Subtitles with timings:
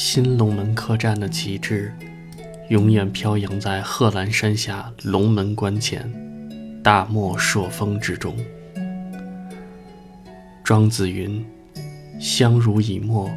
[0.00, 1.92] 新龙门客栈的旗帜，
[2.68, 6.08] 永远飘扬在贺兰山下龙门关前，
[6.84, 8.36] 大漠朔风之中。
[10.62, 11.44] 庄子云
[12.20, 13.28] ：“相濡以沫，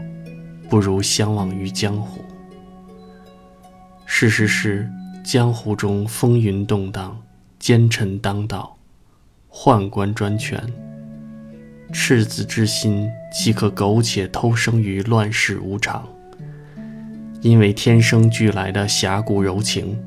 [0.69, 2.21] 不如相忘于江湖。”
[4.05, 4.87] 事实是，
[5.23, 7.19] 江湖中风云动荡，
[7.57, 8.77] 奸臣当道，
[9.49, 10.63] 宦官专权。
[11.91, 16.07] 赤子之心岂可苟且偷生于乱世无常？
[17.41, 19.99] 因为天生俱来的侠骨柔情，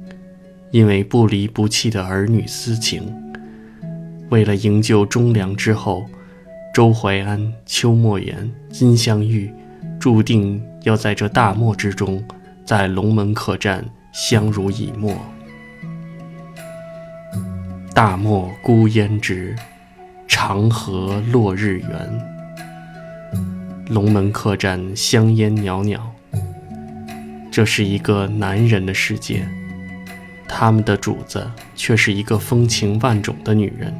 [0.70, 3.12] 因为不离不弃的儿女私情，
[4.30, 6.07] 为了营救忠良之后，
[6.73, 9.52] 周淮安、邱莫言、金镶玉，
[9.98, 12.23] 注定要在这大漠之中，
[12.65, 15.16] 在龙门客栈相濡以沫。
[17.93, 19.57] 大漠孤烟直，
[20.29, 21.91] 长河落日圆。
[23.88, 26.13] 龙门客栈香烟袅袅。
[27.55, 29.47] 这是一个男人的世界，
[30.49, 33.95] 他们的主子却是一个风情万种的女人。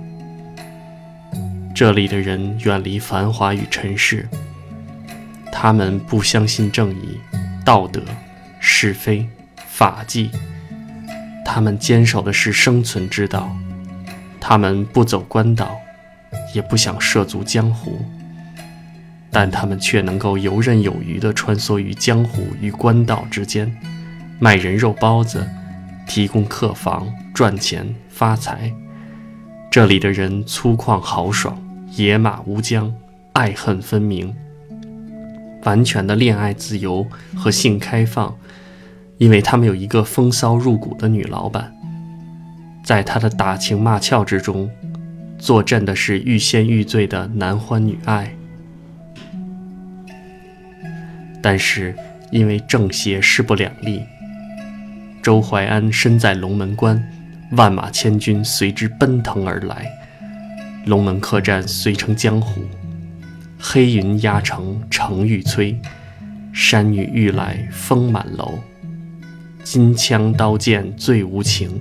[1.73, 4.29] 这里的人远离繁华与尘世，
[5.53, 7.17] 他们不相信正义、
[7.65, 8.03] 道德、
[8.59, 9.25] 是非、
[9.69, 10.33] 法纪，
[11.45, 13.57] 他们坚守的是生存之道。
[14.41, 15.77] 他们不走官道，
[16.57, 18.05] 也不想涉足江湖，
[19.35, 23.77] 但他们却能够游刃有余地穿梭于江湖与官道之间，
[24.39, 25.45] 卖人肉包子，
[26.07, 28.73] 提供客房，赚钱发财。
[29.73, 31.61] 这里的人粗犷豪爽。
[31.97, 32.93] 野马无缰，
[33.35, 34.35] 爱恨分明，
[35.63, 38.37] 完全的恋爱自由和性开放，
[39.19, 41.73] 因为他们有一个风骚入骨的女老板，
[42.85, 44.69] 在他的打情骂俏之中，
[45.39, 48.33] 坐镇的是欲仙欲醉的男欢女爱。
[51.45, 51.95] 但是
[52.31, 54.01] 因为正邪势不两立，
[55.23, 56.99] 周淮安身在龙门关，
[57.51, 59.87] 万马千军随之奔腾而来。
[60.87, 62.63] 龙门客栈虽称江湖，
[63.59, 65.77] 黑云压城城欲摧，
[66.51, 68.59] 山雨欲来风满楼。
[69.63, 71.79] 金枪刀剑最无情，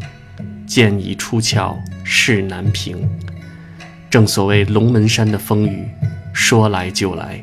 [0.68, 1.74] 剑已出鞘
[2.04, 2.98] 事难平。
[4.10, 5.88] 正所谓龙门山的风雨
[6.34, 7.42] 说来就来，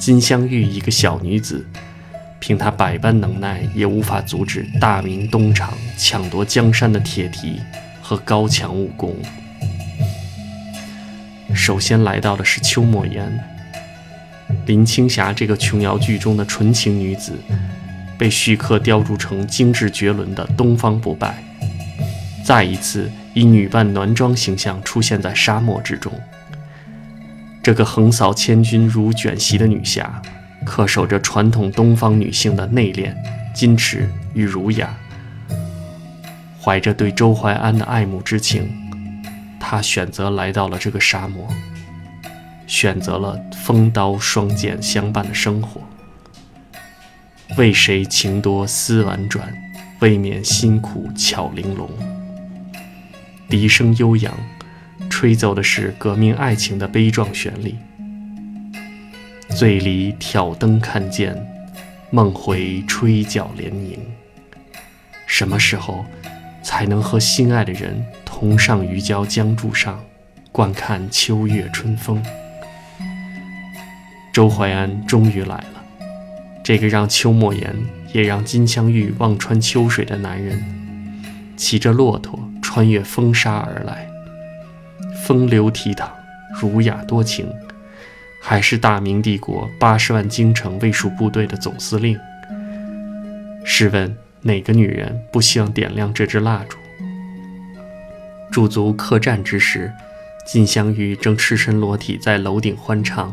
[0.00, 1.62] 金镶玉一个小女子，
[2.38, 7.60] 凭她百般能耐，也无法阻止大明东厂抢夺江山的铁蹄
[8.00, 9.14] 和高强武功。
[11.54, 13.30] 首先来到的是邱莫言。
[14.64, 17.34] 林青霞这个琼瑶剧中的纯情女子，
[18.16, 21.44] 被徐克雕铸成精致绝伦的东方不败，
[22.42, 26.10] 再一次以女扮男装形象出现在沙漠之中。
[27.62, 30.22] 这个横扫千军如卷席的女侠，
[30.66, 33.14] 恪守着传统东方女性的内敛、
[33.54, 34.94] 矜持与儒雅，
[36.60, 38.70] 怀着对周淮安的爱慕之情。
[39.58, 41.46] 她选择来到了这个沙漠，
[42.66, 45.82] 选择了风刀双剑相伴的生活。
[47.58, 49.52] 为谁情多思婉转，
[50.00, 51.90] 未免辛苦巧玲珑。
[53.48, 54.32] 笛声悠扬，
[55.20, 57.74] 吹奏的是革命爱情的悲壮旋律。
[59.50, 61.36] 醉里挑灯看剑，
[62.08, 63.98] 梦回吹角连营。
[65.26, 66.06] 什么时候
[66.62, 68.02] 才能和心爱的人？
[68.24, 70.02] 同上渔礁江柱上，
[70.50, 72.24] 观看秋月春风。
[74.32, 75.84] 周淮安终于来了，
[76.64, 77.76] 这个让邱莫言
[78.14, 80.64] 也让金镶玉望穿秋水的男人，
[81.58, 84.06] 骑着骆驼穿越风沙而来，
[85.30, 86.10] 风流倜傥，
[86.60, 87.48] 儒雅多情，
[88.42, 92.18] 还是大明帝国八十万京城卫戍部队的总司令。
[93.64, 96.76] 试问哪个女人不希望点亮这支蜡烛？
[98.50, 99.92] 驻足客栈之时，
[100.44, 103.32] 金镶玉正赤身裸体在楼顶欢唱：“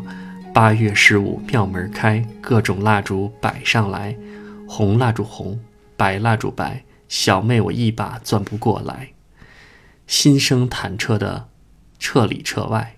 [0.54, 4.16] 八月十五庙门开，各种蜡烛摆上来，
[4.68, 5.60] 红蜡烛红，
[5.96, 9.08] 白蜡烛白，小妹我一把钻不过来。”
[10.06, 11.48] 心生忐忑的
[12.00, 12.96] 彻里彻外。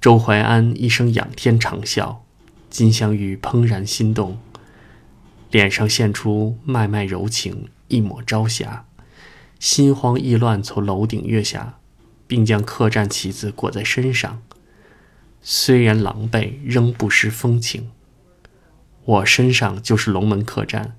[0.00, 2.18] 周淮安一声仰天长啸，
[2.68, 4.38] 金镶玉怦然心动，
[5.50, 8.84] 脸上现出脉脉柔情，一抹朝霞。
[9.58, 11.78] 心慌意乱，从楼顶跃下，
[12.26, 14.42] 并将客栈旗子裹在身上。
[15.40, 17.90] 虽然狼狈，仍不失风情。
[19.04, 20.96] 我身上就是龙门客栈。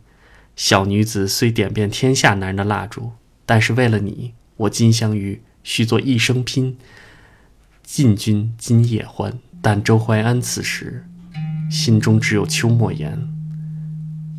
[0.55, 3.11] 小女子虽点遍天下男人的蜡烛，
[3.45, 6.77] 但是为了你，我金镶玉须做一生拼。
[7.83, 9.37] 进军今夜欢。
[9.61, 11.03] 但周淮安此时
[11.71, 13.27] 心中只有邱莫言。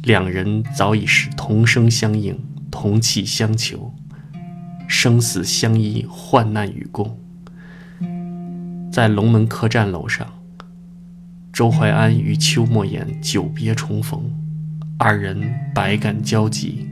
[0.04, 2.38] 两人早已是同声相应，
[2.70, 3.92] 同气相求，
[4.86, 7.18] 生死相依，患难与共。
[8.92, 10.24] 在龙门客栈楼上，
[11.52, 14.30] 周怀安与邱莫言久别重逢，
[14.96, 15.42] 二人
[15.74, 16.86] 百感交集。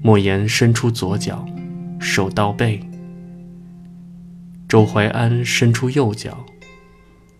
[0.00, 1.44] 莫言伸出左脚，
[1.98, 2.78] 手到背；
[4.68, 6.44] 周怀安伸出右脚，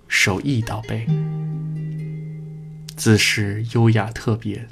[0.06, 1.05] 手一到背。
[2.94, 4.64] 姿势优雅特别，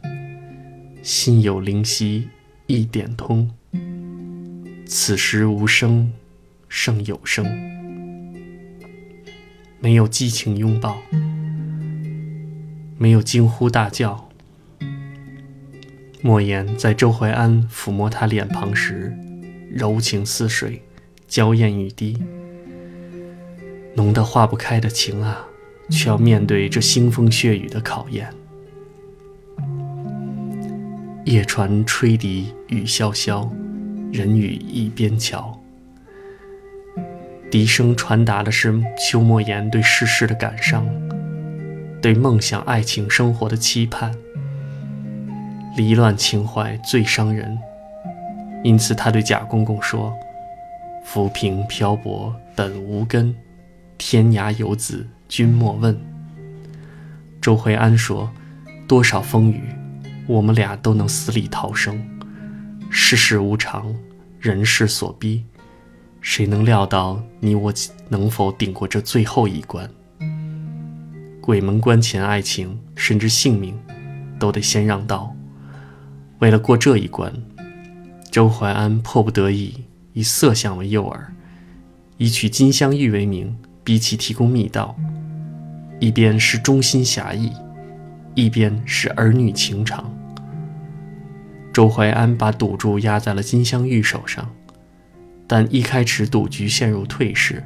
[1.02, 2.28] 心有灵犀
[2.68, 3.50] 一点通。
[4.86, 6.12] 此时无声
[6.68, 7.44] 胜有声，
[9.80, 11.02] 没有激情拥抱，
[12.96, 14.30] 没有惊呼大叫。
[16.22, 19.12] 莫言在周怀安抚摸他脸庞时，
[19.70, 20.82] 柔情似水，
[21.26, 22.22] 娇艳欲滴，
[23.94, 25.46] 浓得化不开的情啊！
[25.91, 28.29] 却要面对这腥风血雨的考验。
[31.25, 33.49] 夜船吹笛，雨潇潇，
[34.12, 35.61] 人语一边桥。
[37.50, 40.87] 笛声传达的是邱莫言对世事的感伤，
[42.02, 44.12] 对梦想、爱情、生活的期盼。
[45.76, 47.58] 离乱情怀最伤人，
[48.62, 50.12] 因此他对贾公公说
[51.05, 53.35] ：“浮萍漂泊本无根，
[53.99, 55.99] 天涯游子。”君莫问。
[57.41, 58.31] 周惠安说
[58.87, 59.62] ：“多少风雨，
[60.26, 62.00] 我们俩都能死里逃生。
[62.88, 63.93] 世事无常，
[64.38, 65.44] 人事所逼，
[66.20, 67.73] 谁能料到你我
[68.08, 69.91] 能否顶过这最后一关？
[71.40, 73.76] 鬼门关前，爱情甚至性命，
[74.38, 75.35] 都得先让道。
[76.38, 77.32] 为了过这一关，
[78.31, 81.19] 周怀安迫不得已以色相为诱饵，
[82.19, 84.96] 以取金镶玉为名，逼其提供密道。”
[86.00, 87.52] 一边是忠心侠义，
[88.34, 90.12] 一边是儿女情长。
[91.72, 94.50] 周怀安把赌注压在了金镶玉手上，
[95.46, 97.64] 但一开始赌局陷入退市。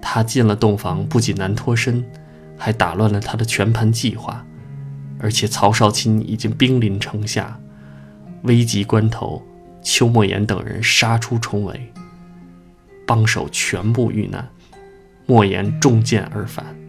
[0.00, 2.04] 他进了洞房，不仅难脱身，
[2.56, 4.44] 还打乱了他的全盘计划。
[5.18, 7.58] 而且曹少卿已经兵临城下，
[8.42, 9.42] 危急关头，
[9.82, 11.92] 邱莫言等人杀出重围，
[13.04, 14.48] 帮手全部遇难，
[15.28, 16.87] 莫言中箭而返。